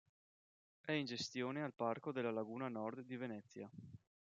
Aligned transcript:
È 0.83 0.93
in 0.93 1.05
gestione 1.05 1.61
al 1.61 1.75
Parco 1.75 2.11
della 2.11 2.31
Laguna 2.31 2.67
Nord 2.69 3.01
di 3.05 3.17
Venezia. 3.17 3.69